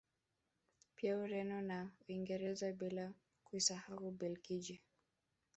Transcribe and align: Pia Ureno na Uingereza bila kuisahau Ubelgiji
Pia 0.95 1.17
Ureno 1.17 1.61
na 1.61 1.91
Uingereza 2.09 2.71
bila 2.71 3.11
kuisahau 3.43 4.07
Ubelgiji 4.07 4.81